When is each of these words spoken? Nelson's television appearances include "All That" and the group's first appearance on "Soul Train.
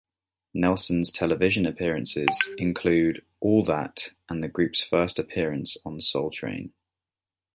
Nelson's 0.55 1.11
television 1.11 1.67
appearances 1.67 2.49
include 2.57 3.23
"All 3.39 3.63
That" 3.63 4.13
and 4.29 4.43
the 4.43 4.47
group's 4.47 4.83
first 4.83 5.19
appearance 5.19 5.77
on 5.85 6.01
"Soul 6.01 6.31
Train. 6.31 6.73